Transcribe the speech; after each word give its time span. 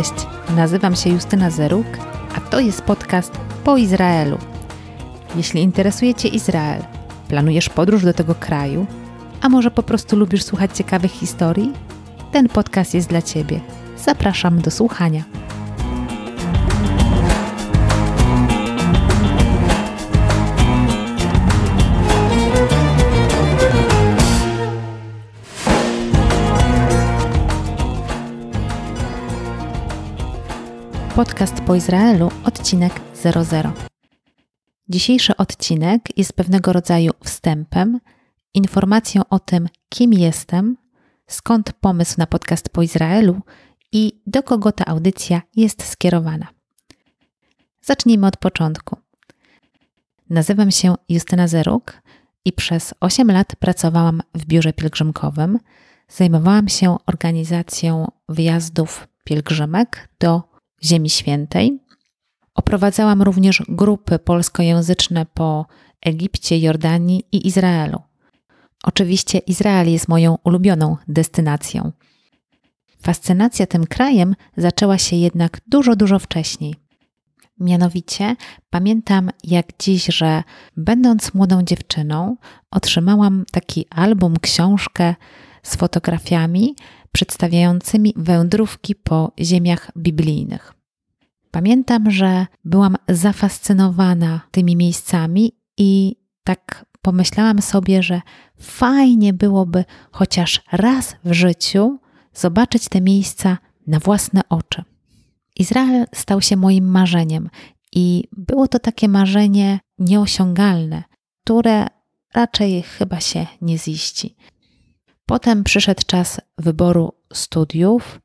Cześć, 0.00 0.26
nazywam 0.56 0.96
się 0.96 1.10
Justyna 1.10 1.50
Zeruk, 1.50 1.86
a 2.36 2.40
to 2.40 2.60
jest 2.60 2.82
podcast 2.82 3.32
po 3.64 3.76
Izraelu. 3.76 4.38
Jeśli 5.36 5.62
interesuje 5.62 6.14
Cię 6.14 6.28
Izrael, 6.28 6.82
planujesz 7.28 7.68
podróż 7.68 8.04
do 8.04 8.12
tego 8.12 8.34
kraju, 8.34 8.86
a 9.40 9.48
może 9.48 9.70
po 9.70 9.82
prostu 9.82 10.16
lubisz 10.16 10.42
słuchać 10.42 10.76
ciekawych 10.76 11.10
historii, 11.10 11.72
ten 12.32 12.48
podcast 12.48 12.94
jest 12.94 13.08
dla 13.08 13.22
Ciebie. 13.22 13.60
Zapraszam 13.96 14.60
do 14.60 14.70
słuchania. 14.70 15.24
Podcast 31.14 31.60
po 31.60 31.74
Izraelu, 31.74 32.30
odcinek 32.44 33.00
00. 33.14 33.72
Dzisiejszy 34.88 35.36
odcinek 35.36 36.18
jest 36.18 36.32
pewnego 36.32 36.72
rodzaju 36.72 37.12
wstępem, 37.24 38.00
informacją 38.54 39.22
o 39.30 39.38
tym, 39.38 39.68
kim 39.88 40.12
jestem, 40.12 40.76
skąd 41.26 41.72
pomysł 41.72 42.14
na 42.18 42.26
podcast 42.26 42.68
po 42.68 42.82
Izraelu 42.82 43.40
i 43.92 44.22
do 44.26 44.42
kogo 44.42 44.72
ta 44.72 44.84
audycja 44.86 45.42
jest 45.56 45.86
skierowana. 45.86 46.46
Zacznijmy 47.82 48.26
od 48.26 48.36
początku. 48.36 48.96
Nazywam 50.30 50.70
się 50.70 50.94
Justyna 51.08 51.48
Zeruk 51.48 52.02
i 52.44 52.52
przez 52.52 52.94
8 53.00 53.30
lat 53.30 53.56
pracowałam 53.56 54.22
w 54.34 54.44
biurze 54.44 54.72
pielgrzymkowym. 54.72 55.58
Zajmowałam 56.08 56.68
się 56.68 56.96
organizacją 57.06 58.10
wyjazdów 58.28 59.08
pielgrzymek 59.24 60.08
do 60.20 60.49
Ziemi 60.84 61.10
Świętej. 61.10 61.78
Oprowadzałam 62.54 63.22
również 63.22 63.62
grupy 63.68 64.18
polskojęzyczne 64.18 65.26
po 65.34 65.66
Egipcie, 66.00 66.58
Jordanii 66.58 67.24
i 67.32 67.46
Izraelu. 67.46 68.00
Oczywiście 68.82 69.38
Izrael 69.38 69.92
jest 69.92 70.08
moją 70.08 70.38
ulubioną 70.44 70.96
destynacją. 71.08 71.92
Fascynacja 73.02 73.66
tym 73.66 73.86
krajem 73.86 74.34
zaczęła 74.56 74.98
się 74.98 75.16
jednak 75.16 75.60
dużo, 75.66 75.96
dużo 75.96 76.18
wcześniej. 76.18 76.74
Mianowicie 77.60 78.36
pamiętam 78.70 79.30
jak 79.44 79.66
dziś, 79.78 80.04
że 80.04 80.42
będąc 80.76 81.34
młodą 81.34 81.62
dziewczyną, 81.62 82.36
otrzymałam 82.70 83.44
taki 83.52 83.86
album, 83.90 84.34
książkę 84.42 85.14
z 85.62 85.76
fotografiami 85.76 86.74
przedstawiającymi 87.12 88.14
wędrówki 88.16 88.94
po 88.94 89.32
ziemiach 89.40 89.90
biblijnych. 89.96 90.74
Pamiętam, 91.50 92.10
że 92.10 92.46
byłam 92.64 92.96
zafascynowana 93.08 94.40
tymi 94.50 94.76
miejscami 94.76 95.52
i 95.78 96.16
tak 96.44 96.84
pomyślałam 97.02 97.62
sobie, 97.62 98.02
że 98.02 98.20
fajnie 98.58 99.32
byłoby 99.32 99.84
chociaż 100.12 100.62
raz 100.72 101.16
w 101.24 101.32
życiu 101.32 101.98
zobaczyć 102.34 102.88
te 102.88 103.00
miejsca 103.00 103.58
na 103.86 103.98
własne 103.98 104.40
oczy. 104.48 104.82
Izrael 105.56 106.06
stał 106.14 106.40
się 106.40 106.56
moim 106.56 106.90
marzeniem 106.90 107.50
i 107.92 108.24
było 108.32 108.68
to 108.68 108.78
takie 108.78 109.08
marzenie 109.08 109.80
nieosiągalne, 109.98 111.02
które 111.44 111.86
raczej 112.34 112.82
chyba 112.82 113.20
się 113.20 113.46
nie 113.60 113.78
ziści. 113.78 114.36
Potem 115.30 115.64
przyszedł 115.64 116.02
czas 116.06 116.40
wyboru 116.58 117.12
studiów 117.32 118.20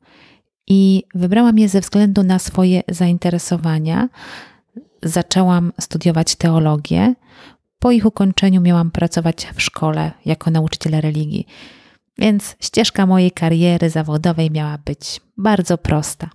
i 0.67 1.03
wybrałam 1.15 1.59
je 1.59 1.69
ze 1.69 1.81
względu 1.81 2.23
na 2.23 2.39
swoje 2.39 2.83
zainteresowania. 2.89 4.09
Zaczęłam 5.03 5.73
studiować 5.79 6.35
teologię. 6.35 7.13
Po 7.79 7.91
ich 7.91 8.05
ukończeniu 8.05 8.61
miałam 8.61 8.91
pracować 8.91 9.47
w 9.55 9.61
szkole 9.61 10.11
jako 10.25 10.51
nauczyciel 10.51 11.01
religii, 11.01 11.47
więc 12.17 12.55
ścieżka 12.59 13.05
mojej 13.05 13.31
kariery 13.31 13.89
zawodowej 13.89 14.51
miała 14.51 14.77
być 14.77 15.21
bardzo 15.37 15.77
prosta. 15.77 16.29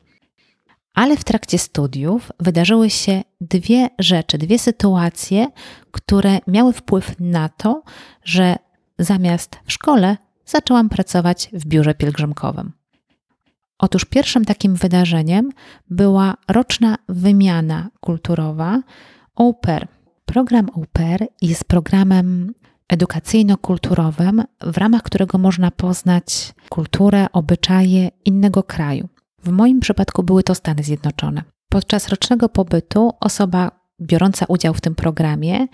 Ale 0.95 1.17
w 1.17 1.25
trakcie 1.25 1.59
studiów 1.59 2.33
wydarzyły 2.41 2.91
się 2.91 3.23
dwie 3.41 3.91
rzeczy, 3.99 4.39
dwie 4.39 4.59
sytuacje, 4.59 5.49
które 5.91 6.39
miały 6.47 6.73
wpływ 6.73 7.15
na 7.21 7.49
to, 7.49 7.83
że 8.25 8.57
zamiast 8.99 9.59
w 9.65 9.73
szkole 9.73 10.17
zaczęłam 10.51 10.89
pracować 10.89 11.51
w 11.53 11.67
biurze 11.67 11.95
pielgrzymkowym. 11.95 12.73
Otóż 13.79 14.05
pierwszym 14.05 14.45
takim 14.45 14.75
wydarzeniem 14.75 15.51
była 15.91 16.35
roczna 16.49 16.97
wymiana 17.09 17.89
kulturowa 18.01 18.83
Au 19.37 19.55
Pair. 19.55 19.89
Program 20.25 20.67
Au 20.77 20.85
Pair 20.93 21.27
jest 21.43 21.65
programem 21.65 22.55
edukacyjno-kulturowym, 22.89 24.45
w 24.61 24.79
ramach 24.79 25.03
którego 25.03 25.39
można 25.39 25.71
poznać 25.71 26.53
kulturę, 26.69 27.27
obyczaje 27.33 28.11
innego 28.25 28.63
kraju. 28.63 29.09
W 29.43 29.51
moim 29.51 29.81
przypadku 29.81 30.23
były 30.23 30.43
to 30.43 30.55
Stany 30.55 30.83
Zjednoczone. 30.83 31.43
Podczas 31.69 32.09
rocznego 32.09 32.49
pobytu 32.49 33.13
osoba 33.21 33.80
biorąca 34.01 34.47
udział 34.49 34.75
w 34.75 34.81
tym 34.81 34.95
programie 34.95 35.67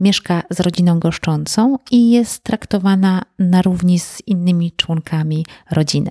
mieszka 0.00 0.42
z 0.50 0.60
rodziną 0.60 0.98
goszczącą 0.98 1.76
i 1.90 2.10
jest 2.10 2.42
traktowana 2.42 3.22
na 3.38 3.62
równi 3.62 3.98
z 3.98 4.22
innymi 4.26 4.72
członkami 4.72 5.46
rodziny. 5.70 6.10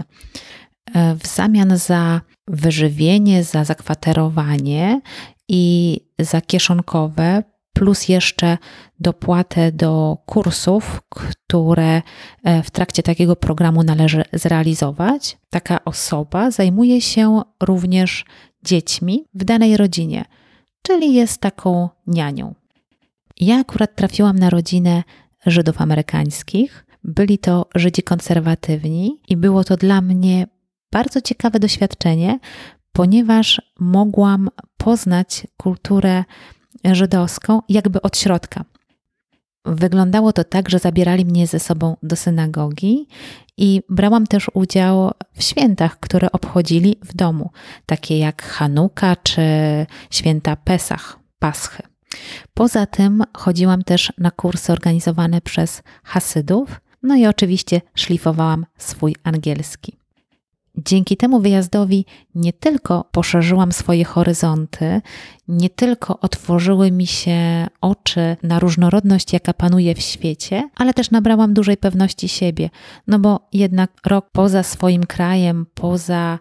E, 0.94 1.16
w 1.16 1.28
zamian 1.28 1.78
za 1.78 2.22
wyżywienie, 2.48 3.44
za 3.44 3.64
zakwaterowanie 3.64 5.02
i 5.48 5.98
za 6.20 6.42
kieszonkowe, 6.42 7.44
plus 7.74 8.08
jeszcze 8.08 8.58
dopłatę 9.00 9.72
do 9.72 10.18
kursów, 10.26 11.02
które 11.10 12.02
e, 12.44 12.64
w 12.64 12.72
trakcie 12.72 13.04
takiego 13.04 13.36
programu 13.36 13.84
należy 13.84 14.24
zrealizować, 14.34 15.38
taka 15.50 15.86
osoba 15.86 16.52
zajmuje 16.52 17.02
się 17.02 17.42
również 17.64 18.26
dziećmi 18.64 19.26
w 19.34 19.44
danej 19.44 19.78
rodzinie 19.78 20.26
czyli 20.82 21.14
jest 21.14 21.42
taką 21.42 21.90
nianią. 22.08 22.56
Ja 23.40 23.60
akurat 23.60 23.96
trafiłam 23.96 24.40
na 24.40 24.50
rodzinę 24.50 25.04
Żydów 25.46 25.82
amerykańskich. 25.82 26.86
Byli 27.04 27.38
to 27.38 27.66
Żydzi 27.76 28.04
konserwatywni 28.04 29.22
i 29.28 29.38
było 29.38 29.64
to 29.64 29.78
dla 29.78 30.02
mnie 30.02 30.48
bardzo 30.92 31.22
ciekawe 31.22 31.60
doświadczenie, 31.60 32.40
ponieważ 32.94 33.62
mogłam 33.80 34.50
poznać 34.78 35.48
kulturę 35.58 36.24
żydowską 36.92 37.62
jakby 37.70 38.02
od 38.02 38.18
środka. 38.18 38.66
Wyglądało 39.66 40.34
to 40.34 40.44
tak, 40.44 40.70
że 40.70 40.80
zabierali 40.80 41.26
mnie 41.26 41.48
ze 41.48 41.60
sobą 41.60 41.98
do 42.04 42.16
synagogi 42.16 43.08
i 43.58 43.82
brałam 43.90 44.28
też 44.28 44.52
udział 44.54 45.12
w 45.34 45.44
świętach, 45.44 46.00
które 46.00 46.32
obchodzili 46.32 46.96
w 47.04 47.16
domu, 47.16 47.50
takie 47.86 48.20
jak 48.20 48.44
Hanuka 48.44 49.16
czy 49.16 49.42
święta 50.12 50.56
Pesach, 50.56 51.20
Paschy. 51.40 51.84
Poza 52.54 52.86
tym 52.86 53.24
chodziłam 53.38 53.84
też 53.84 54.14
na 54.18 54.32
kursy 54.32 54.72
organizowane 54.72 55.42
przez 55.42 55.84
Hasydów, 56.04 56.82
no 57.04 57.16
i 57.16 57.28
oczywiście 57.28 57.82
szlifowałam 57.96 58.66
swój 58.78 59.16
angielski. 59.24 59.98
Dzięki 60.86 61.18
temu 61.18 61.40
wyjazdowi 61.40 62.06
nie 62.36 62.54
tylko 62.54 63.04
poszerzyłam 63.12 63.72
swoje 63.72 64.06
horyzonty, 64.06 65.02
nie 65.48 65.70
tylko 65.70 66.20
otworzyły 66.20 66.92
mi 66.92 67.08
się 67.08 67.68
oczy 67.82 68.38
na 68.44 68.60
różnorodność, 68.60 69.34
jaka 69.34 69.54
panuje 69.54 69.96
w 69.96 70.02
świecie, 70.02 70.70
ale 70.76 70.94
też 70.94 71.12
nabrałam 71.12 71.54
dużej 71.54 71.78
pewności 71.78 72.28
siebie, 72.28 72.70
no 73.08 73.20
bo 73.20 73.48
jednak 73.54 73.92
rok 74.06 74.26
poza 74.32 74.64
swoim 74.64 75.06
krajem, 75.06 75.66
poza 75.74 76.40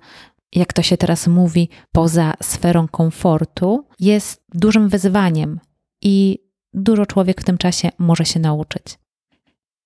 jak 0.52 0.72
to 0.72 0.82
się 0.82 0.96
teraz 0.96 1.26
mówi, 1.26 1.68
poza 1.92 2.34
sferą 2.42 2.88
komfortu, 2.88 3.86
jest 4.00 4.42
dużym 4.54 4.88
wyzwaniem 4.88 5.60
i 6.02 6.38
dużo 6.74 7.06
człowiek 7.06 7.40
w 7.40 7.44
tym 7.44 7.58
czasie 7.58 7.90
może 7.98 8.24
się 8.24 8.40
nauczyć. 8.40 8.98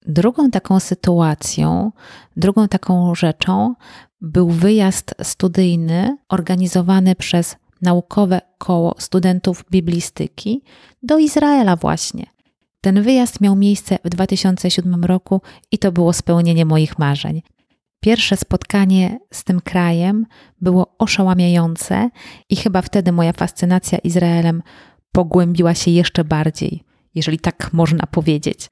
Drugą 0.07 0.51
taką 0.51 0.81
sytuacją, 0.81 1.93
drugą 2.37 2.69
taką 2.69 3.15
rzeczą 3.15 3.75
był 4.23 4.49
wyjazd 4.49 5.15
studyjny 5.23 6.17
organizowany 6.29 7.15
przez 7.15 7.57
naukowe 7.83 8.41
koło 8.59 8.95
studentów 8.99 9.65
biblistyki 9.71 10.63
do 11.03 11.19
Izraela 11.19 11.77
właśnie. 11.77 12.27
Ten 12.81 13.03
wyjazd 13.03 13.41
miał 13.41 13.57
miejsce 13.57 13.99
w 14.05 14.09
2007 14.09 15.05
roku 15.05 15.41
i 15.73 15.79
to 15.79 15.93
było 15.93 16.13
spełnienie 16.13 16.65
moich 16.65 16.99
marzeń. 16.99 17.43
Pierwsze 18.01 18.37
spotkanie 18.37 19.19
z 19.33 19.45
tym 19.45 19.61
krajem 19.61 20.27
było 20.61 20.95
oszałamiające 20.99 22.11
i 22.49 22.57
chyba 22.57 22.83
wtedy 22.83 23.13
moja 23.13 23.33
fascynacja 23.33 23.99
Izraelem 23.99 24.63
pogłębiła 25.13 25.75
się 25.75 25.91
jeszcze 25.91 26.25
bardziej, 26.25 26.83
jeżeli 27.15 27.39
tak 27.39 27.73
można 27.73 28.07
powiedzieć. 28.07 28.71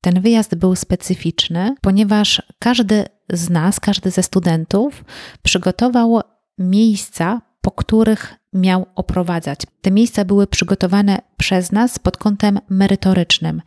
Ten 0.00 0.20
wyjazd 0.20 0.54
był 0.54 0.76
specyficzny, 0.76 1.74
ponieważ 1.80 2.42
każdy 2.58 3.04
z 3.32 3.50
nas, 3.50 3.80
każdy 3.80 4.10
ze 4.10 4.22
studentów 4.22 5.04
przygotował 5.42 6.20
miejsca, 6.58 7.40
po 7.60 7.70
których 7.70 8.34
miał 8.52 8.86
oprowadzać. 8.94 9.60
Te 9.82 9.90
miejsca 9.90 10.24
były 10.24 10.46
przygotowane 10.46 11.18
przez 11.36 11.72
nas 11.72 11.98
pod 11.98 12.16
kątem 12.16 12.58
merytorycznym, 12.68 13.62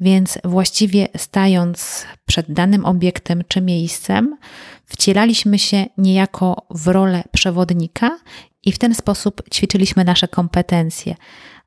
więc 0.00 0.38
właściwie 0.44 1.08
stając 1.16 2.06
przed 2.26 2.52
danym 2.52 2.84
obiektem 2.84 3.42
czy 3.48 3.60
miejscem, 3.60 4.36
wcielaliśmy 4.84 5.58
się 5.58 5.86
niejako 5.98 6.66
w 6.70 6.88
rolę 6.88 7.24
przewodnika 7.32 8.18
i 8.62 8.72
w 8.72 8.78
ten 8.78 8.94
sposób 8.94 9.42
ćwiczyliśmy 9.54 10.04
nasze 10.04 10.28
kompetencje. 10.28 11.14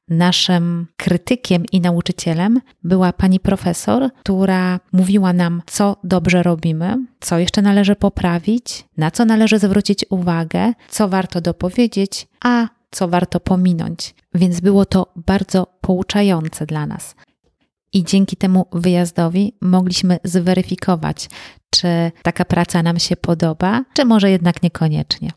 Naszym 0.09 0.87
krytykiem 0.97 1.63
i 1.71 1.81
nauczycielem 1.81 2.61
była 2.83 3.13
pani 3.13 3.39
profesor, 3.39 4.09
która 4.23 4.79
mówiła 4.91 5.33
nam, 5.33 5.61
co 5.65 5.97
dobrze 6.03 6.43
robimy, 6.43 6.97
co 7.19 7.39
jeszcze 7.39 7.61
należy 7.61 7.95
poprawić, 7.95 8.85
na 8.97 9.11
co 9.11 9.25
należy 9.25 9.59
zwrócić 9.59 10.05
uwagę, 10.09 10.73
co 10.89 11.07
warto 11.07 11.41
dopowiedzieć, 11.41 12.27
a 12.43 12.67
co 12.91 13.07
warto 13.07 13.39
pominąć. 13.39 14.15
Więc 14.33 14.59
było 14.59 14.85
to 14.85 15.13
bardzo 15.15 15.67
pouczające 15.81 16.65
dla 16.65 16.85
nas. 16.85 17.15
I 17.93 18.03
dzięki 18.03 18.37
temu 18.37 18.65
wyjazdowi 18.71 19.53
mogliśmy 19.61 20.19
zweryfikować, 20.23 21.29
czy 21.69 21.87
taka 22.23 22.45
praca 22.45 22.83
nam 22.83 22.99
się 22.99 23.15
podoba, 23.15 23.83
czy 23.93 24.05
może 24.05 24.31
jednak 24.31 24.63
niekoniecznie. 24.63 25.31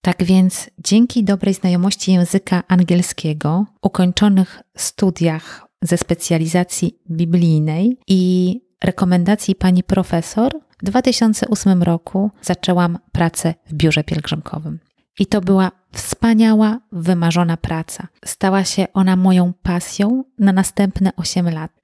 Tak 0.00 0.24
więc 0.24 0.70
dzięki 0.78 1.24
dobrej 1.24 1.54
znajomości 1.54 2.12
języka 2.12 2.62
angielskiego, 2.68 3.66
ukończonych 3.82 4.62
studiach 4.76 5.66
ze 5.82 5.96
specjalizacji 5.96 6.98
biblijnej 7.10 7.98
i 8.06 8.54
rekomendacji 8.84 9.54
pani 9.54 9.82
profesor, 9.82 10.52
w 10.82 10.84
2008 10.84 11.82
roku 11.82 12.30
zaczęłam 12.42 12.98
pracę 13.12 13.54
w 13.66 13.74
biurze 13.74 14.04
pielgrzymkowym. 14.04 14.78
I 15.18 15.26
to 15.26 15.40
była 15.40 15.70
wspaniała, 15.92 16.80
wymarzona 16.92 17.56
praca. 17.56 18.08
Stała 18.24 18.64
się 18.64 18.86
ona 18.94 19.16
moją 19.16 19.52
pasją 19.62 20.24
na 20.38 20.52
następne 20.52 21.10
8 21.16 21.48
lat. 21.48 21.77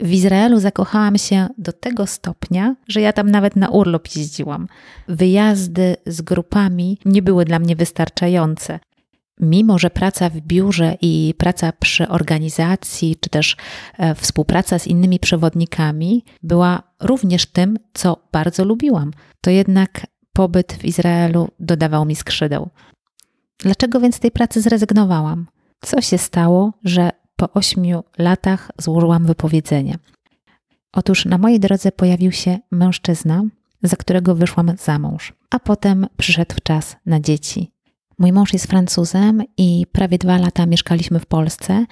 W 0.00 0.12
Izraelu 0.12 0.60
zakochałam 0.60 1.18
się 1.18 1.48
do 1.58 1.72
tego 1.72 2.06
stopnia, 2.06 2.76
że 2.88 3.00
ja 3.00 3.12
tam 3.12 3.30
nawet 3.30 3.56
na 3.56 3.68
urlop 3.68 4.16
jeździłam. 4.16 4.68
Wyjazdy 5.08 5.96
z 6.06 6.22
grupami 6.22 6.98
nie 7.04 7.22
były 7.22 7.44
dla 7.44 7.58
mnie 7.58 7.76
wystarczające. 7.76 8.80
Mimo, 9.40 9.78
że 9.78 9.90
praca 9.90 10.28
w 10.28 10.40
biurze 10.40 10.96
i 11.00 11.34
praca 11.38 11.72
przy 11.72 12.08
organizacji, 12.08 13.16
czy 13.20 13.30
też 13.30 13.56
e, 13.98 14.14
współpraca 14.14 14.78
z 14.78 14.86
innymi 14.86 15.18
przewodnikami 15.18 16.24
była 16.42 16.82
również 17.00 17.46
tym, 17.46 17.78
co 17.94 18.16
bardzo 18.32 18.64
lubiłam, 18.64 19.10
to 19.40 19.50
jednak 19.50 20.06
pobyt 20.32 20.72
w 20.72 20.84
Izraelu 20.84 21.48
dodawał 21.60 22.04
mi 22.04 22.16
skrzydeł. 22.16 22.70
Dlaczego 23.58 24.00
więc 24.00 24.16
z 24.16 24.20
tej 24.20 24.30
pracy 24.30 24.60
zrezygnowałam? 24.60 25.46
Co 25.80 26.00
się 26.00 26.18
stało, 26.18 26.72
że 26.84 27.10
po 27.40 27.52
ośmiu 27.52 28.04
latach 28.18 28.70
złożyłam 28.78 29.26
wypowiedzenie. 29.26 29.98
Otóż 30.92 31.24
na 31.24 31.38
mojej 31.38 31.60
drodze 31.60 31.92
pojawił 31.92 32.32
się 32.32 32.58
mężczyzna, 32.70 33.42
za 33.82 33.96
którego 33.96 34.34
wyszłam 34.34 34.72
za 34.78 34.98
mąż, 34.98 35.32
a 35.50 35.58
potem 35.58 36.06
przyszedł 36.16 36.54
czas 36.62 36.96
na 37.06 37.20
dzieci. 37.20 37.72
Mój 38.18 38.32
mąż 38.32 38.52
jest 38.52 38.66
Francuzem 38.66 39.42
i 39.56 39.86
prawie 39.92 40.18
dwa 40.18 40.38
lata 40.38 40.66
mieszkaliśmy 40.66 41.20
w 41.20 41.26
Polsce. 41.26 41.86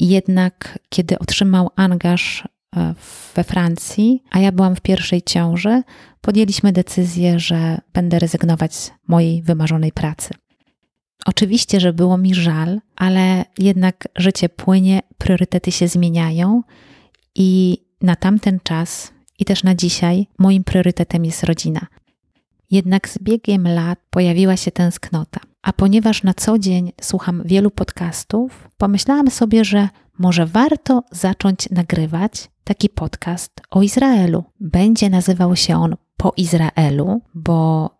Jednak 0.00 0.78
kiedy 0.88 1.18
otrzymał 1.18 1.70
angaż 1.76 2.48
e, 2.76 2.94
we 3.34 3.44
Francji, 3.44 4.22
a 4.30 4.38
ja 4.38 4.52
byłam 4.52 4.76
w 4.76 4.80
pierwszej 4.80 5.22
ciąży, 5.22 5.82
podjęliśmy 6.20 6.72
decyzję, 6.72 7.40
że 7.40 7.78
będę 7.92 8.18
rezygnować 8.18 8.74
z 8.74 8.92
mojej 9.08 9.42
wymarzonej 9.42 9.92
pracy. 9.92 10.34
Oczywiście, 11.26 11.80
że 11.80 11.92
było 11.92 12.18
mi 12.18 12.34
żal, 12.34 12.80
ale 12.96 13.44
jednak 13.58 14.08
życie 14.16 14.48
płynie, 14.48 15.00
priorytety 15.18 15.72
się 15.72 15.88
zmieniają 15.88 16.62
i 17.34 17.78
na 18.02 18.16
tamten 18.16 18.60
czas 18.62 19.12
i 19.38 19.44
też 19.44 19.64
na 19.64 19.74
dzisiaj 19.74 20.26
moim 20.38 20.64
priorytetem 20.64 21.24
jest 21.24 21.44
rodzina. 21.44 21.86
Jednak 22.70 23.08
z 23.08 23.18
biegiem 23.18 23.68
lat 23.68 23.98
pojawiła 24.10 24.56
się 24.56 24.70
tęsknota. 24.70 25.40
A 25.62 25.72
ponieważ 25.72 26.22
na 26.22 26.34
co 26.34 26.58
dzień 26.58 26.92
słucham 27.00 27.42
wielu 27.44 27.70
podcastów, 27.70 28.68
pomyślałam 28.78 29.30
sobie, 29.30 29.64
że 29.64 29.88
może 30.18 30.46
warto 30.46 31.02
zacząć 31.12 31.70
nagrywać 31.70 32.50
taki 32.64 32.88
podcast 32.88 33.52
o 33.70 33.82
Izraelu. 33.82 34.44
Będzie 34.60 35.10
nazywał 35.10 35.56
się 35.56 35.76
on 35.76 35.96
Po 36.16 36.32
Izraelu, 36.36 37.20
bo 37.34 37.90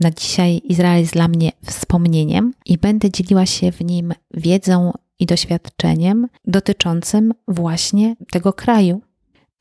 na 0.00 0.10
dzisiaj 0.10 0.60
Izrael 0.64 1.00
jest 1.00 1.12
dla 1.12 1.28
mnie 1.28 1.52
wspomnieniem 1.64 2.52
i 2.66 2.78
będę 2.78 3.10
dzieliła 3.10 3.46
się 3.46 3.72
w 3.72 3.80
nim 3.80 4.14
wiedzą 4.34 4.92
i 5.18 5.26
doświadczeniem 5.26 6.28
dotyczącym 6.44 7.34
właśnie 7.48 8.16
tego 8.30 8.52
kraju. 8.52 9.00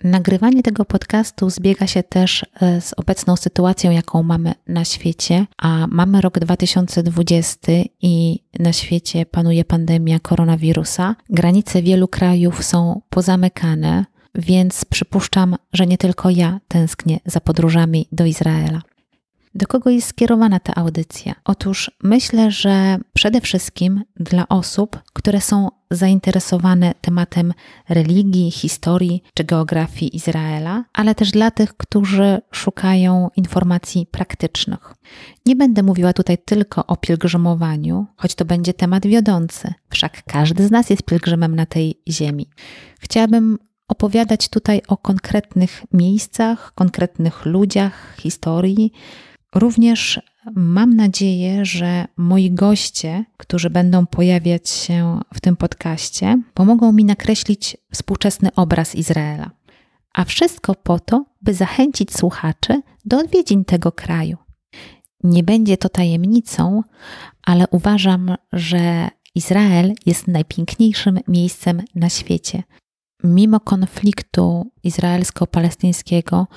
Nagrywanie 0.03 0.63
tego 0.63 0.85
podcastu 0.85 1.49
zbiega 1.49 1.87
się 1.87 2.03
też 2.03 2.45
e, 2.61 2.81
z 2.81 2.93
obecną 2.93 3.35
sytuacją, 3.35 3.91
jaką 3.91 4.23
mamy 4.23 4.53
na 4.67 4.85
świecie, 4.85 5.45
a 5.57 5.87
mamy 5.87 6.21
rok 6.21 6.39
2020 6.39 7.71
i 8.01 8.39
na 8.59 8.73
świecie 8.73 9.25
panuje 9.25 9.65
pandemia 9.65 10.19
koronawirusa. 10.19 11.15
Granice 11.29 11.81
wielu 11.81 12.07
krajów 12.07 12.63
są 12.63 13.01
pozamykane, 13.09 14.05
więc 14.35 14.85
przypuszczam, 14.85 15.55
że 15.73 15.87
nie 15.87 15.97
tylko 15.97 16.29
ja 16.29 16.59
tęsknię 16.67 17.19
za 17.25 17.39
podróżami 17.39 18.07
do 18.11 18.25
Izraela. 18.25 18.81
Do 19.55 19.67
kogo 19.67 19.89
jest 19.89 20.07
skierowana 20.07 20.59
ta 20.59 20.75
audycja? 20.75 21.35
Otóż 21.45 21.91
myślę, 22.03 22.51
że 22.51 22.97
przede 23.13 23.41
wszystkim 23.41 24.03
dla 24.15 24.47
osób, 24.47 24.99
które 25.13 25.41
są 25.41 25.69
zainteresowane 25.91 26.93
tematem 27.01 27.53
religii, 27.89 28.51
historii 28.51 29.23
czy 29.33 29.43
geografii 29.43 30.15
Izraela, 30.15 30.85
ale 30.93 31.15
też 31.15 31.31
dla 31.31 31.51
tych, 31.51 31.77
którzy 31.77 32.41
szukają 32.51 33.29
informacji 33.35 34.05
praktycznych. 34.11 34.95
Nie 35.45 35.55
będę 35.55 35.83
mówiła 35.83 36.13
tutaj 36.13 36.37
tylko 36.37 36.85
o 36.85 36.97
pielgrzymowaniu, 36.97 38.05
choć 38.17 38.35
to 38.35 38.45
będzie 38.45 38.73
temat 38.73 39.07
wiodący, 39.07 39.73
wszak 39.89 40.23
każdy 40.23 40.67
z 40.67 40.71
nas 40.71 40.89
jest 40.89 41.03
pielgrzymem 41.03 41.55
na 41.55 41.65
tej 41.65 42.01
ziemi. 42.09 42.49
Chciałabym 42.99 43.57
opowiadać 43.87 44.49
tutaj 44.49 44.81
o 44.87 44.97
konkretnych 44.97 45.83
miejscach, 45.93 46.71
konkretnych 46.75 47.45
ludziach, 47.45 48.15
historii, 48.19 48.91
Również 49.55 50.21
mam 50.55 50.95
nadzieję, 50.95 51.65
że 51.65 52.05
moi 52.17 52.51
goście, 52.51 53.25
którzy 53.37 53.69
będą 53.69 54.05
pojawiać 54.05 54.69
się 54.69 55.19
w 55.33 55.41
tym 55.41 55.55
podcaście, 55.55 56.41
pomogą 56.53 56.91
mi 56.91 57.05
nakreślić 57.05 57.77
współczesny 57.91 58.49
obraz 58.55 58.95
Izraela. 58.95 59.51
A 60.13 60.25
wszystko 60.25 60.75
po 60.75 60.99
to, 60.99 61.25
by 61.41 61.53
zachęcić 61.53 62.13
słuchaczy 62.13 62.81
do 63.05 63.17
odwiedzin 63.17 63.65
tego 63.65 63.91
kraju. 63.91 64.37
Nie 65.23 65.43
będzie 65.43 65.77
to 65.77 65.89
tajemnicą, 65.89 66.81
ale 67.43 67.65
uważam, 67.71 68.35
że 68.53 69.09
Izrael 69.35 69.93
jest 70.05 70.27
najpiękniejszym 70.27 71.19
miejscem 71.27 71.81
na 71.95 72.09
świecie. 72.09 72.63
Mimo 73.23 73.59
konfliktu 73.59 74.71
izraelsko-palestyńskiego, 74.83 76.47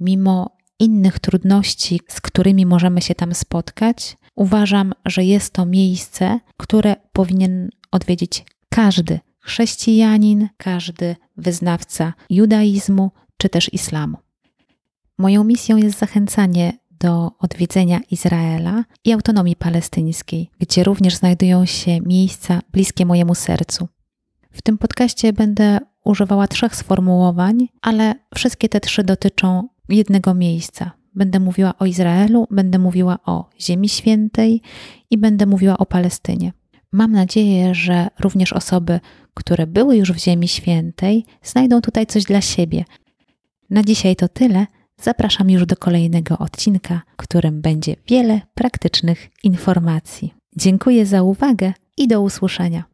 mimo 0.00 0.53
innych 0.84 1.18
trudności, 1.18 2.00
z 2.08 2.20
którymi 2.20 2.66
możemy 2.66 3.02
się 3.02 3.14
tam 3.14 3.34
spotkać, 3.34 4.16
uważam, 4.36 4.92
że 5.04 5.24
jest 5.24 5.52
to 5.52 5.66
miejsce, 5.66 6.40
które 6.56 6.96
powinien 7.12 7.70
odwiedzić 7.90 8.44
każdy 8.68 9.20
chrześcijanin, 9.40 10.48
każdy 10.56 11.16
wyznawca 11.36 12.12
judaizmu 12.30 13.10
czy 13.36 13.48
też 13.48 13.72
islamu. 13.72 14.16
Moją 15.18 15.44
misją 15.44 15.76
jest 15.76 15.98
zachęcanie 15.98 16.72
do 16.90 17.30
odwiedzenia 17.38 18.00
Izraela 18.10 18.84
i 19.04 19.12
autonomii 19.12 19.56
palestyńskiej, 19.56 20.50
gdzie 20.58 20.84
również 20.84 21.16
znajdują 21.16 21.66
się 21.66 22.00
miejsca 22.00 22.60
bliskie 22.72 23.06
mojemu 23.06 23.34
sercu. 23.34 23.88
W 24.52 24.62
tym 24.62 24.78
podcaście 24.78 25.32
będę 25.32 25.78
używała 26.04 26.48
trzech 26.48 26.76
sformułowań, 26.76 27.68
ale 27.82 28.14
wszystkie 28.34 28.68
te 28.68 28.80
trzy 28.80 29.04
dotyczą 29.04 29.68
jednego 29.88 30.34
miejsca. 30.34 30.90
Będę 31.14 31.40
mówiła 31.40 31.78
o 31.78 31.86
Izraelu, 31.86 32.46
będę 32.50 32.78
mówiła 32.78 33.18
o 33.26 33.50
Ziemi 33.60 33.88
Świętej 33.88 34.62
i 35.10 35.18
będę 35.18 35.46
mówiła 35.46 35.78
o 35.78 35.86
Palestynie. 35.86 36.52
Mam 36.92 37.12
nadzieję, 37.12 37.74
że 37.74 38.08
również 38.20 38.52
osoby, 38.52 39.00
które 39.34 39.66
były 39.66 39.96
już 39.96 40.12
w 40.12 40.18
Ziemi 40.18 40.48
Świętej, 40.48 41.24
znajdą 41.42 41.80
tutaj 41.80 42.06
coś 42.06 42.24
dla 42.24 42.40
siebie. 42.40 42.84
Na 43.70 43.82
dzisiaj 43.82 44.16
to 44.16 44.28
tyle. 44.28 44.66
Zapraszam 45.02 45.50
już 45.50 45.66
do 45.66 45.76
kolejnego 45.76 46.38
odcinka, 46.38 47.02
którym 47.16 47.60
będzie 47.60 47.96
wiele 48.08 48.40
praktycznych 48.54 49.30
informacji. 49.42 50.34
Dziękuję 50.56 51.06
za 51.06 51.22
uwagę 51.22 51.72
i 51.96 52.08
do 52.08 52.20
usłyszenia. 52.20 52.84